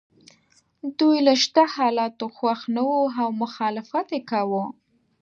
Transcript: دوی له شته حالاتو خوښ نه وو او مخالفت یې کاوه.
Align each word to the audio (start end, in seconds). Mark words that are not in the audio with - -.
دوی 0.99 1.17
له 1.27 1.33
شته 1.43 1.63
حالاتو 1.75 2.25
خوښ 2.37 2.59
نه 2.75 2.81
وو 2.89 3.03
او 3.21 3.29
مخالفت 3.43 4.07
یې 4.15 4.21
کاوه. 4.31 4.63